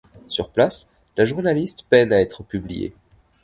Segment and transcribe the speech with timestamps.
[0.27, 2.95] Sur place, la journaliste peine à être publiée.